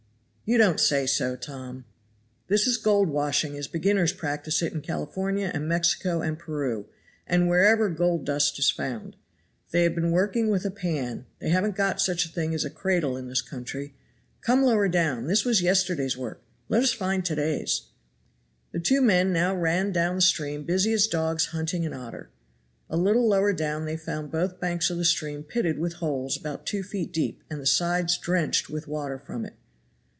"You 0.43 0.57
don't 0.57 0.81
say 0.81 1.05
so, 1.07 1.37
Tom." 1.37 1.85
"This 2.49 2.67
is 2.67 2.75
gold 2.75 3.07
washing 3.07 3.55
as 3.57 3.69
beginners 3.69 4.11
practice 4.11 4.61
it 4.61 4.73
in 4.73 4.81
California 4.81 5.49
and 5.53 5.65
Mexico 5.65 6.19
and 6.21 6.37
Peru, 6.37 6.87
and 7.25 7.47
wherever 7.47 7.89
gold 7.89 8.25
dust 8.25 8.59
is 8.59 8.69
found. 8.69 9.15
They 9.69 9.83
have 9.83 9.95
been 9.95 10.11
working 10.11 10.49
with 10.49 10.65
a 10.65 10.69
pan, 10.69 11.25
they 11.39 11.47
haven't 11.47 11.77
got 11.77 12.01
such 12.01 12.25
a 12.25 12.29
thing 12.29 12.53
as 12.53 12.65
a 12.65 12.69
cradle 12.69 13.15
in 13.15 13.29
this 13.29 13.41
country. 13.41 13.93
Come 14.41 14.63
lower 14.63 14.89
down; 14.89 15.27
this 15.27 15.45
was 15.45 15.61
yesterday's 15.61 16.17
work, 16.17 16.43
let 16.67 16.83
us 16.83 16.91
find 16.91 17.23
to 17.23 17.35
day's." 17.35 17.83
The 18.73 18.81
two 18.81 18.99
men 19.01 19.31
now 19.31 19.55
ran 19.55 19.93
down 19.93 20.15
the 20.15 20.21
stream 20.21 20.65
busy 20.65 20.91
as 20.91 21.07
dogs 21.07 21.45
hunting 21.55 21.85
an 21.85 21.93
otter. 21.93 22.29
A 22.89 22.97
little 22.97 23.25
lower 23.25 23.53
down 23.53 23.85
they 23.85 23.95
found 23.95 24.31
both 24.31 24.59
banks 24.59 24.89
of 24.89 24.97
the 24.97 25.05
stream 25.05 25.43
pitted 25.43 25.79
with 25.79 25.93
holes 25.93 26.35
about 26.35 26.65
two 26.65 26.83
feet 26.83 27.13
deep 27.13 27.41
and 27.49 27.61
the 27.61 27.65
sides 27.65 28.17
drenched 28.17 28.69
with 28.69 28.85
water 28.85 29.17
from 29.17 29.45
it. 29.45 29.53